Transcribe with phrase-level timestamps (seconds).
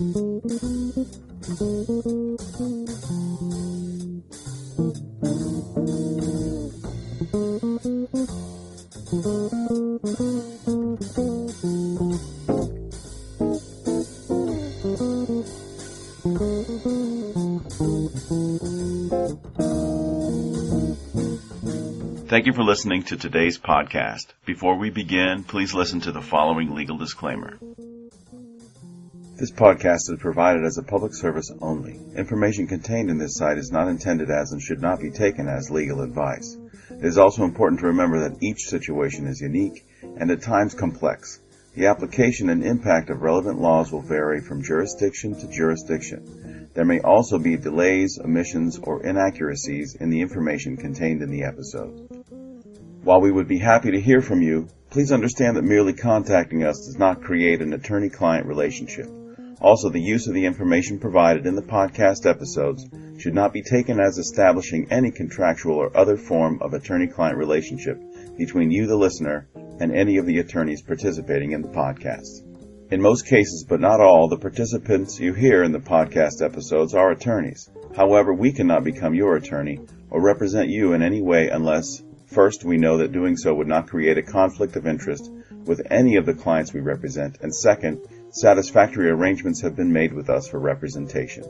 [0.00, 0.08] Thank
[22.46, 24.28] you for listening to today's podcast.
[24.46, 27.58] Before we begin, please listen to the following legal disclaimer.
[29.40, 31.98] This podcast is provided as a public service only.
[32.14, 35.70] Information contained in this site is not intended as and should not be taken as
[35.70, 36.58] legal advice.
[36.90, 39.86] It is also important to remember that each situation is unique
[40.18, 41.40] and at times complex.
[41.74, 46.68] The application and impact of relevant laws will vary from jurisdiction to jurisdiction.
[46.74, 52.26] There may also be delays, omissions, or inaccuracies in the information contained in the episode.
[53.04, 56.84] While we would be happy to hear from you, please understand that merely contacting us
[56.84, 59.10] does not create an attorney-client relationship.
[59.60, 62.88] Also, the use of the information provided in the podcast episodes
[63.18, 68.00] should not be taken as establishing any contractual or other form of attorney-client relationship
[68.38, 69.46] between you, the listener,
[69.78, 72.42] and any of the attorneys participating in the podcast.
[72.90, 77.10] In most cases, but not all, the participants you hear in the podcast episodes are
[77.10, 77.68] attorneys.
[77.94, 82.78] However, we cannot become your attorney or represent you in any way unless First, we
[82.78, 85.28] know that doing so would not create a conflict of interest
[85.64, 87.98] with any of the clients we represent, and second,
[88.30, 91.44] satisfactory arrangements have been made with us for representation.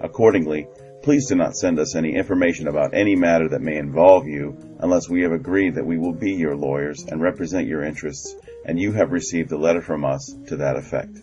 [0.00, 0.68] Accordingly,
[1.02, 5.08] please do not send us any information about any matter that may involve you unless
[5.08, 8.92] we have agreed that we will be your lawyers and represent your interests and you
[8.92, 11.22] have received a letter from us to that effect.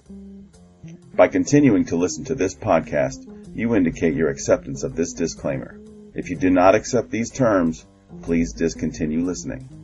[1.15, 3.25] By continuing to listen to this podcast,
[3.55, 5.79] you indicate your acceptance of this disclaimer.
[6.13, 7.85] If you do not accept these terms,
[8.21, 9.78] please discontinue listening.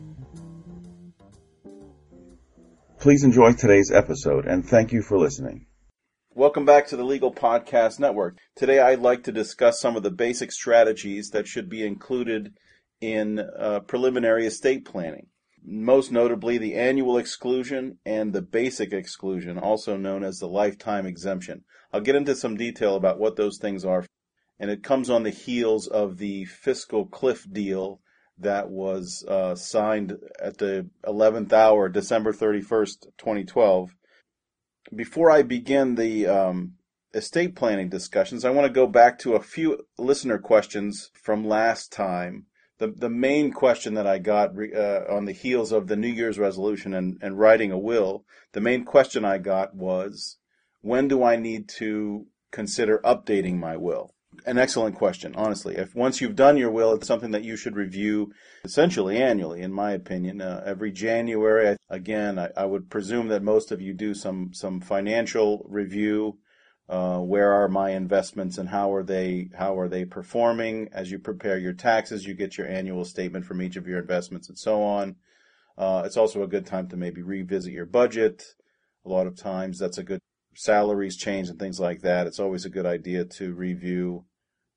[3.05, 5.67] Please enjoy today's episode and thank you for listening.
[6.33, 8.39] Welcome back to the Legal Podcast Network.
[8.55, 12.57] Today I'd like to discuss some of the basic strategies that should be included
[12.99, 15.27] in uh, preliminary estate planning.
[15.63, 21.63] Most notably, the annual exclusion and the basic exclusion, also known as the lifetime exemption.
[21.93, 24.03] I'll get into some detail about what those things are,
[24.59, 28.01] and it comes on the heels of the fiscal cliff deal
[28.37, 33.95] that was uh, signed at the 11th hour, December 31st, 2012.
[34.93, 36.73] Before I begin the um,
[37.13, 41.91] estate planning discussions, I want to go back to a few listener questions from last
[41.91, 42.45] time.
[42.77, 46.37] The, the main question that I got uh, on the heels of the New Year's
[46.37, 50.37] resolution and, and writing a will, the main question I got was
[50.81, 54.14] when do I need to consider updating my will?
[54.45, 55.75] An excellent question, honestly.
[55.75, 59.71] If once you've done your will, it's something that you should review essentially annually, in
[59.71, 60.41] my opinion.
[60.41, 64.81] Uh, every January, again, I, I, would presume that most of you do some some
[64.81, 66.37] financial review.
[66.87, 70.87] Uh, where are my investments and how are they how are they performing?
[70.91, 74.49] As you prepare your taxes, you get your annual statement from each of your investments
[74.49, 75.15] and so on.
[75.77, 78.43] Uh, it's also a good time to maybe revisit your budget.
[79.05, 80.21] A lot of times, that's a good
[80.55, 84.25] salaries change and things like that, it's always a good idea to review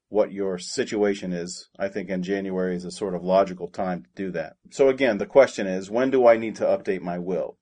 [0.09, 1.69] what your situation is.
[1.79, 4.57] I think in January is a sort of logical time to do that.
[4.71, 7.59] So again, the question is, when do I need to update my will?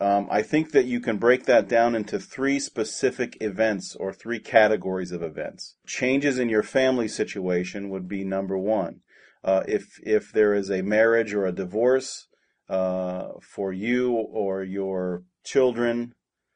[0.00, 4.40] Um, I think that you can break that down into three specific events or three
[4.40, 5.76] categories of events.
[5.86, 9.00] Changes in your family situation would be number one.
[9.44, 12.26] Uh, if if there is a marriage or a divorce
[12.68, 16.14] uh, for you or your children,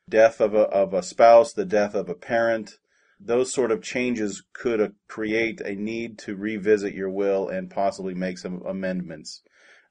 [0.09, 2.79] death of a, of a spouse, the death of a parent,
[3.21, 8.15] those sort of changes could uh, create a need to revisit your will and possibly
[8.15, 9.43] make some amendments.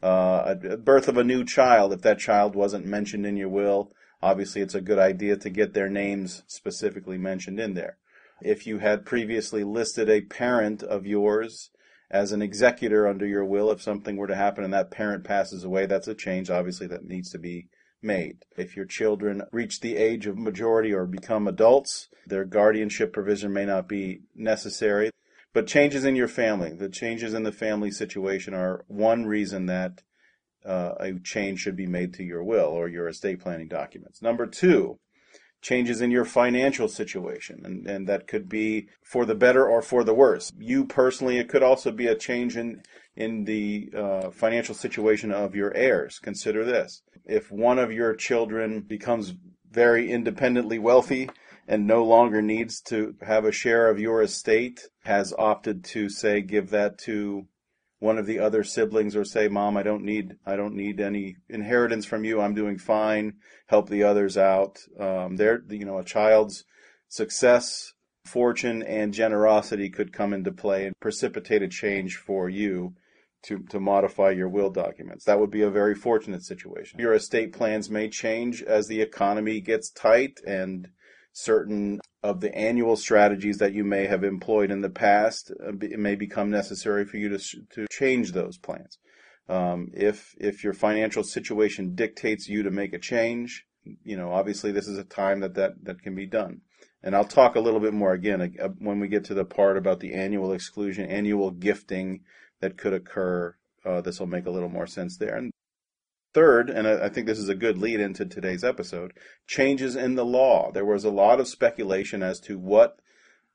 [0.02, 3.92] Uh, a birth of a new child, if that child wasn't mentioned in your will,
[4.22, 7.98] obviously it's a good idea to get their names specifically mentioned in there.
[8.42, 11.72] If you had previously listed a parent of yours
[12.10, 15.64] as an executor under your will, if something were to happen and that parent passes
[15.64, 17.68] away, that's a change obviously that needs to be
[18.02, 18.46] made.
[18.58, 23.66] If your children reach the age of majority or become adults, their guardianship provision may
[23.66, 25.12] not be necessary.
[25.54, 30.04] But changes in your family, the changes in the family situation are one reason that
[30.66, 34.22] uh, a change should be made to your will or your estate planning documents.
[34.22, 35.00] Number two,
[35.62, 40.04] changes in your financial situation, and, and that could be for the better or for
[40.04, 40.52] the worse.
[40.58, 42.84] You personally, it could also be a change in
[43.16, 46.20] in the uh, financial situation of your heirs.
[46.20, 49.34] Consider this: if one of your children becomes
[49.70, 51.30] very independently wealthy
[51.68, 56.42] and no longer needs to have a share of your estate, has opted to say
[56.42, 57.46] give that to
[58.00, 61.36] one of the other siblings or say mom i don't need i don't need any
[61.50, 62.40] inheritance from you.
[62.40, 63.34] I'm doing fine.
[63.66, 64.78] Help the others out.
[65.00, 66.64] Um, they're you know a child's
[67.08, 67.94] success,
[68.26, 72.94] fortune, and generosity could come into play and precipitate a change for you
[73.44, 75.26] to, to modify your will documents.
[75.26, 77.00] That would be a very fortunate situation.
[77.00, 80.90] Your estate plans may change as the economy gets tight and
[81.38, 86.00] certain of the annual strategies that you may have employed in the past uh, it
[86.00, 87.38] may become necessary for you to,
[87.70, 88.98] to change those plans.
[89.48, 93.66] Um, if if your financial situation dictates you to make a change,
[94.04, 96.62] you know obviously this is a time that that, that can be done.
[97.04, 99.78] And I'll talk a little bit more again uh, when we get to the part
[99.78, 102.22] about the annual exclusion, annual gifting
[102.62, 103.56] that could occur.
[103.86, 105.36] Uh, this will make a little more sense there.
[105.36, 105.52] And
[106.34, 109.14] third, and I, I think this is a good lead into today's episode,
[109.48, 110.72] changes in the law.
[110.72, 113.00] There was a lot of speculation as to what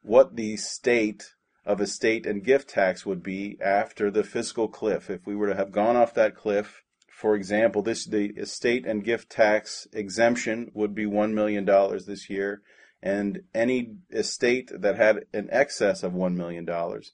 [0.03, 1.35] what the state
[1.65, 5.09] of estate and gift tax would be after the fiscal cliff.
[5.09, 9.05] If we were to have gone off that cliff, for example, this the estate and
[9.05, 12.63] gift tax exemption would be one million dollars this year,
[13.01, 17.13] and any estate that had an excess of one million dollars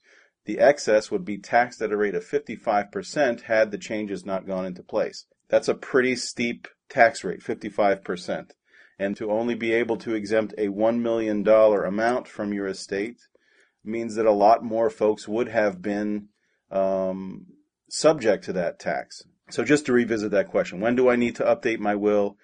[0.48, 4.64] the excess would be taxed at a rate of 55% had the changes not gone
[4.64, 5.26] into place.
[5.50, 8.52] That's a pretty steep tax rate, 55%.
[8.98, 13.20] And to only be able to exempt a $1 million amount from your estate
[13.84, 16.28] means that a lot more folks would have been
[16.70, 17.48] um,
[17.90, 19.20] subject to that tax.
[19.50, 22.38] So just to revisit that question, when do I need to update my will?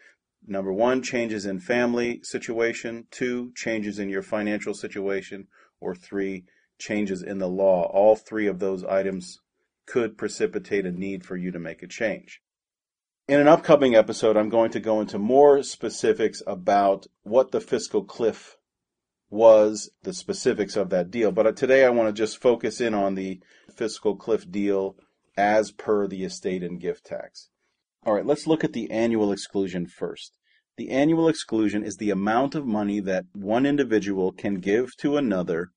[0.47, 3.07] Number one, changes in family situation.
[3.11, 5.49] Two, changes in your financial situation.
[5.81, 6.45] Or three,
[6.79, 9.41] changes in the law, all three of those items
[9.87, 12.41] could precipitate a need for you to make a change.
[13.27, 18.05] In an upcoming episode, I'm going to go into more specifics about what the fiscal
[18.05, 18.57] cliff
[19.31, 21.33] was, the specifics of that deal.
[21.33, 23.41] But uh, today I want to just focus in on the
[23.75, 24.97] fiscal cliff deal
[25.37, 27.49] as per the estate and gift tax.
[28.05, 30.37] All right, let's look at the annual exclusion first.
[30.77, 35.71] The annual exclusion is the amount of money that one individual can give to another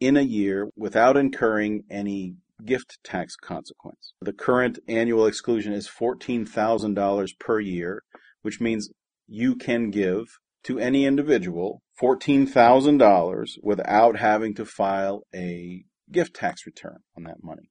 [0.00, 4.14] in a year without incurring any gift tax consequence.
[4.20, 8.02] The current annual exclusion is $14,000 per year,
[8.42, 8.90] which means
[9.26, 10.24] you can give
[10.64, 17.70] to any individual $14,000 without having to file a gift tax return on that money.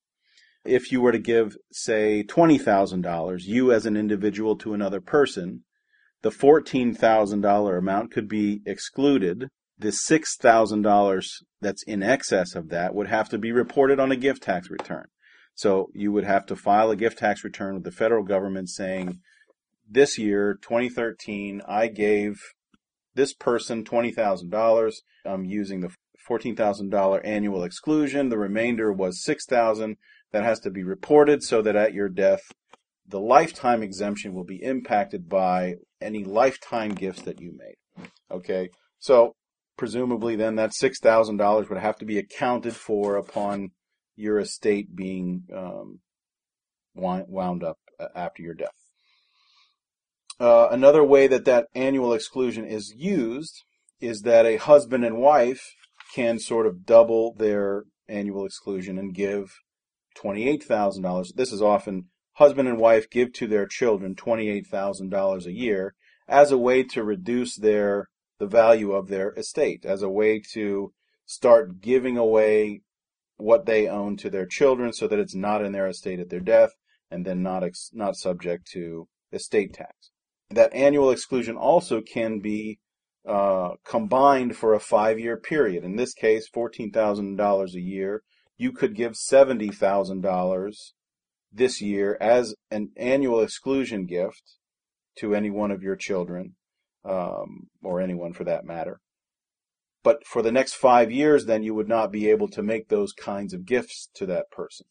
[0.66, 5.64] If you were to give, say, $20,000, you as an individual to another person,
[6.22, 11.26] the $14,000 amount could be excluded the $6,000
[11.64, 15.06] that's in excess of that would have to be reported on a gift tax return.
[15.56, 19.20] So you would have to file a gift tax return with the federal government saying,
[19.90, 22.40] this year, 2013, I gave
[23.16, 24.94] this person $20,000.
[25.26, 25.90] I'm using the
[26.30, 28.30] $14,000 annual exclusion.
[28.30, 29.98] The remainder was 6,000
[30.32, 32.42] that has to be reported so that at your death,
[33.08, 38.08] the lifetime exemption will be impacted by any lifetime gifts that you made.
[38.32, 38.70] Okay.
[39.00, 39.36] So
[39.78, 43.72] presumably then that $6,000 would have to be accounted for upon
[44.16, 46.00] your estate being um,
[46.96, 48.70] wound up uh, after your death.
[50.40, 53.64] Uh, another way that that annual exclusion is used
[54.00, 55.74] is that a husband and wife
[56.14, 59.54] can sort of double their annual exclusion and give
[60.22, 61.34] $28,000.
[61.36, 65.94] This is often husband and wife give to their children $28,000 a year
[66.28, 68.10] as a way to reduce their
[68.44, 70.92] the value of their estate as a way to
[71.26, 72.82] start giving away
[73.38, 76.42] what they own to their children so that it's not in their estate at their
[76.56, 76.72] death
[77.10, 80.12] and then not ex- not subject to estate tax.
[80.50, 82.80] That annual exclusion also can be
[83.26, 85.84] uh, combined for a five-year period.
[85.86, 88.24] In this case, fourteen thousand dollars a year.
[88.58, 90.94] You could give seventy thousand dollars
[91.52, 94.44] this year as an annual exclusion gift
[95.20, 96.56] to any one of your children,
[97.06, 99.00] um, or anyone for that matter.
[100.04, 103.14] But for the next five years, then you would not be able to make those
[103.14, 104.86] kinds of gifts to that person.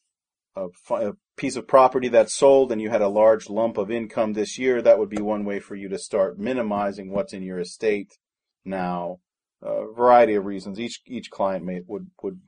[0.57, 4.33] A, a piece of property that's sold and you had a large lump of income
[4.33, 7.59] this year, that would be one way for you to start minimizing what's in your
[7.59, 8.19] estate
[8.65, 9.19] now.
[9.63, 10.81] A variety of reasons.
[10.81, 12.41] Each each client may would would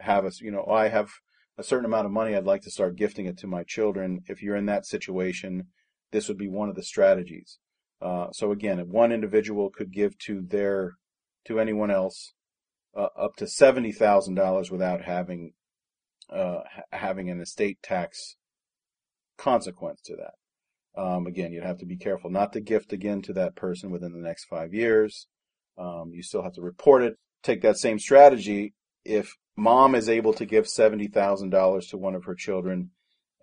[0.00, 1.08] have a you know I have
[1.56, 4.20] a certain amount of money I'd like to start gifting it to my children.
[4.28, 5.68] If you're in that situation,
[6.12, 7.58] this would be one of the strategies.
[8.00, 10.94] Uh, so again, one individual could give to their
[11.46, 12.32] to anyone else
[12.96, 15.52] uh, up to seventy thousand dollars without having
[16.30, 16.60] uh,
[16.92, 18.36] having an estate tax
[19.38, 21.00] consequence to that.
[21.00, 24.12] Um, again, you'd have to be careful not to gift again to that person within
[24.12, 25.26] the next five years.
[25.78, 27.16] Um, you still have to report it.
[27.42, 28.72] Take that same strategy.
[29.04, 32.90] If mom is able to give seventy thousand dollars to one of her children,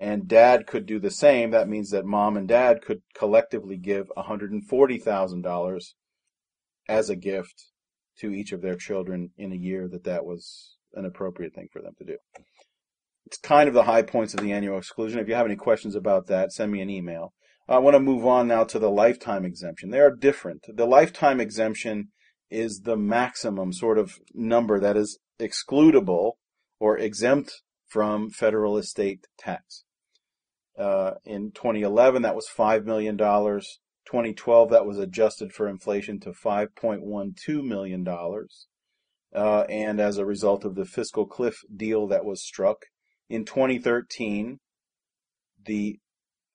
[0.03, 4.11] and dad could do the same, that means that mom and dad could collectively give
[4.17, 5.83] $140,000
[6.89, 7.67] as a gift
[8.19, 11.81] to each of their children in a year that that was an appropriate thing for
[11.81, 12.17] them to do.
[13.25, 15.19] It's kind of the high points of the annual exclusion.
[15.19, 17.31] If you have any questions about that, send me an email.
[17.69, 19.89] I want to move on now to the lifetime exemption.
[19.89, 20.65] They are different.
[20.67, 22.09] The lifetime exemption
[22.51, 26.33] is the maximum sort of number that is excludable
[26.77, 29.85] or exempt from federal estate tax.
[30.77, 33.17] Uh, in 2011, that was $5 million.
[33.17, 38.07] 2012, that was adjusted for inflation to $5.12 million.
[39.35, 42.85] Uh, and as a result of the fiscal cliff deal that was struck
[43.29, 44.59] in 2013,
[45.65, 45.99] the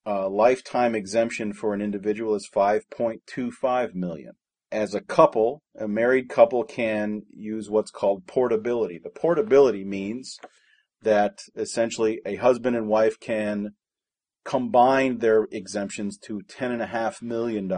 [0.06, 4.32] uh, lifetime exemption for an individual is 5.25 million.
[4.70, 9.00] As a couple, a married couple can use what's called portability.
[9.02, 10.38] The portability means
[11.02, 13.70] that essentially a husband and wife can
[14.44, 17.70] combine their exemptions to $10.5 million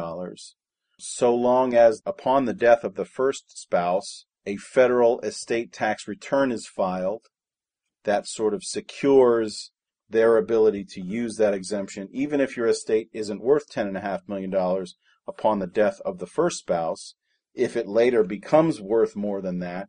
[1.03, 6.53] so long as upon the death of the first spouse, a federal estate tax return
[6.53, 7.27] is filed
[8.05, 9.73] that sort of secures
[10.09, 14.55] their ability to use that exemption, even if your estate isn't worth $10.5 million
[15.27, 17.15] upon the death of the first spouse.
[17.55, 19.89] If it later becomes worth more than that,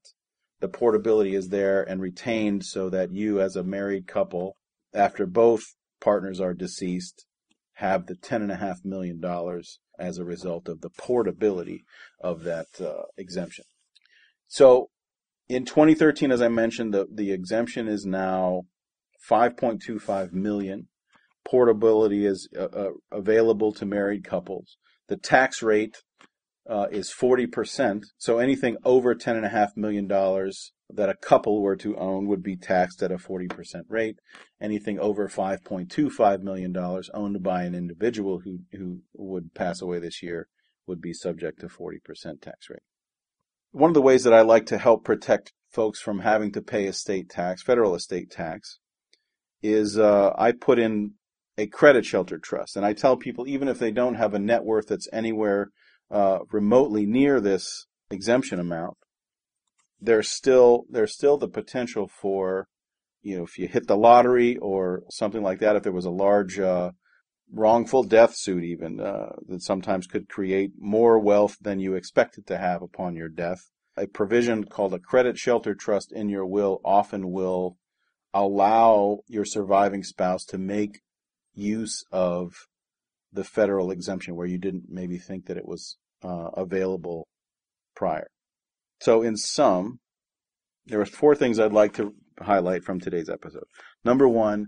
[0.60, 4.58] the portability is there and retained so that you, as a married couple,
[4.94, 5.64] after both
[6.02, 7.26] partners are deceased,
[7.74, 9.22] have the $10.5 million
[9.98, 11.84] as a result of the portability
[12.20, 13.66] of that uh, exemption.
[14.48, 14.90] So
[15.48, 18.64] in 2013, as I mentioned, the, the exemption is now
[19.30, 20.88] 5.25 million.
[21.44, 24.78] Portability is uh, uh, available to married couples.
[25.08, 25.98] The tax rate
[26.70, 28.04] uh, is 40%.
[28.18, 33.12] So anything over $10.5 million that a couple were to own would be taxed at
[33.12, 33.50] a 40%
[33.90, 34.18] rate.
[34.62, 36.76] Anything over $5.25 million
[37.14, 40.48] owned by an individual who, who would pass away this year
[40.88, 42.80] would be subject to 40% tax rate.
[43.72, 46.86] One of the ways that I like to help protect folks from having to pay
[46.86, 48.80] estate tax, federal estate tax,
[49.64, 51.14] is uh, I put in
[51.58, 52.76] a credit shelter trust.
[52.76, 55.70] And I tell people, even if they don't have a net worth that's anywhere
[56.12, 58.98] uh, remotely near this exemption amount,
[60.00, 62.68] there's still there's still the potential for,
[63.22, 66.12] you know, if you hit the lottery or something like that, if there was a
[66.12, 66.92] large uh,
[67.52, 72.58] wrongful death suit, even uh, that sometimes could create more wealth than you expected to
[72.58, 73.70] have upon your death.
[73.98, 77.78] A provision called a credit shelter trust in your will often will
[78.34, 81.02] allow your surviving spouse to make
[81.54, 82.68] use of
[83.34, 87.28] the federal exemption where you didn't maybe think that it was uh, available
[87.96, 88.28] prior.
[89.00, 90.00] So, in sum,
[90.86, 93.64] there are four things I'd like to highlight from today's episode.
[94.04, 94.68] Number one,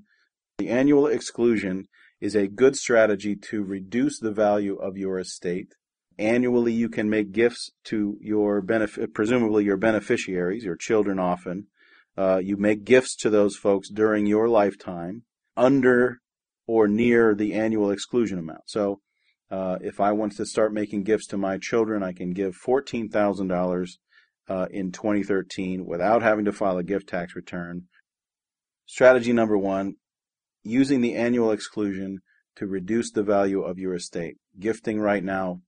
[0.58, 1.86] the annual exclusion
[2.22, 5.74] is a good strategy to reduce the value of your estate.
[6.17, 11.67] Annually, you can make gifts to your benefit, presumably your beneficiaries, your children often.
[12.15, 15.24] Uh, you make gifts to those folks during your lifetime
[15.58, 16.20] under
[16.67, 18.62] or near the annual exclusion amount.
[18.67, 19.00] So
[19.51, 23.89] uh, if I want to start making gifts to my children, I can give $14,000
[24.50, 27.84] uh, in 2013 without having to file a gift tax return.
[28.86, 29.96] Strategy number one
[30.63, 32.20] using the annual exclusion
[32.55, 34.38] to reduce the value of your estate.
[34.60, 35.62] Gifting right now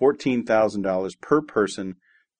[0.00, 1.96] $14,000 per person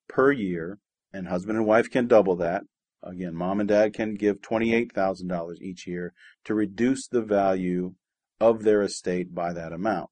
[0.07, 0.79] per year,
[1.13, 2.63] and husband and wife can double that.
[3.05, 7.93] Again, mom and dad can give $28,000 each year to reduce the value
[8.39, 10.09] of their estate by that amount.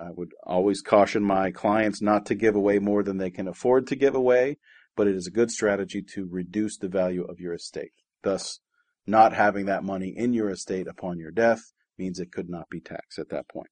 [0.00, 3.88] I would always caution my clients not to give away more than they can afford
[3.88, 4.58] to give away,
[4.96, 7.92] but it is a good strategy to reduce the value of your estate.
[8.22, 8.60] Thus,
[9.06, 12.80] not having that money in your estate upon your death means it could not be
[12.80, 13.70] taxed at that point.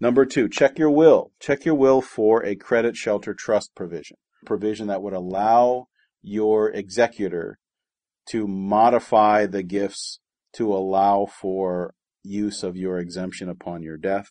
[0.00, 1.32] Number two, check your will.
[1.40, 4.16] Check your will for a credit shelter trust provision.
[4.46, 5.88] Provision that would allow
[6.22, 7.58] your executor
[8.30, 10.20] to modify the gifts
[10.54, 14.30] to allow for use of your exemption upon your death.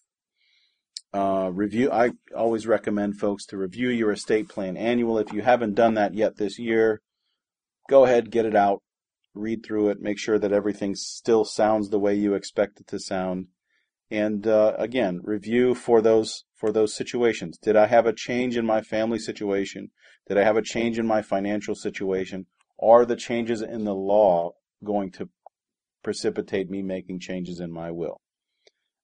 [1.13, 1.89] Uh, review.
[1.91, 5.17] I always recommend folks to review your estate plan annual.
[5.17, 7.01] If you haven't done that yet this year,
[7.89, 8.83] go ahead, get it out,
[9.33, 12.99] read through it, make sure that everything still sounds the way you expect it to
[12.99, 13.47] sound,
[14.11, 17.57] and uh, again, review for those for those situations.
[17.57, 19.91] Did I have a change in my family situation?
[20.27, 22.47] Did I have a change in my financial situation?
[22.81, 24.51] Are the changes in the law
[24.83, 25.29] going to
[26.03, 28.21] precipitate me making changes in my will?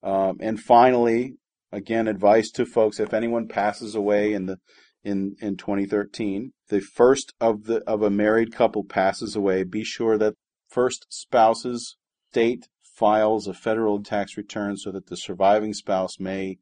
[0.03, 1.35] Um, and finally,
[1.71, 4.57] again, advice to folks: if anyone passes away in the
[5.03, 10.17] in in 2013, the first of the of a married couple passes away, be sure
[10.17, 10.35] that
[10.69, 11.97] first spouse's
[12.31, 16.57] state files a federal tax return so that the surviving spouse may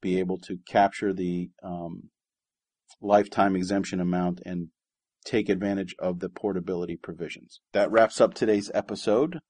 [0.00, 2.10] be able to capture the um,
[3.00, 4.68] lifetime exemption amount and
[5.24, 7.60] take advantage of the portability provisions.
[7.72, 9.40] That wraps up today's episode.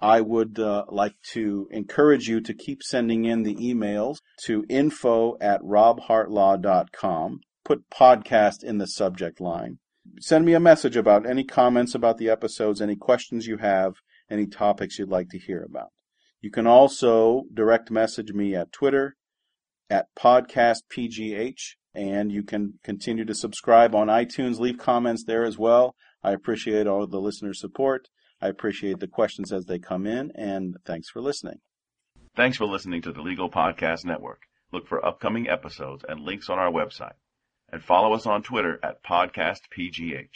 [0.00, 5.36] I would uh, like to encourage you to keep sending in the emails to info
[5.40, 7.40] at robhartlaw.com.
[7.64, 9.78] Put podcast in the subject line.
[10.18, 13.94] Send me a message about any comments about the episodes, any questions you have,
[14.28, 15.90] any topics you'd like to hear about.
[16.40, 19.14] You can also direct message me at Twitter
[19.88, 24.58] at podcastpgh, and you can continue to subscribe on iTunes.
[24.58, 25.94] Leave comments there as well.
[26.22, 28.08] I appreciate all the listener support.
[28.40, 31.60] I appreciate the questions as they come in, and thanks for listening.
[32.34, 34.42] Thanks for listening to the Legal Podcast Network.
[34.72, 37.12] Look for upcoming episodes and links on our website.
[37.70, 40.32] And follow us on Twitter at PodcastPGH.